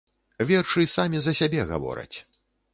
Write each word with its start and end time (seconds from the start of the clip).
Вершы 0.51 0.85
самі 0.95 1.21
за 1.27 1.35
сябе 1.43 1.63
гавораць. 1.75 2.13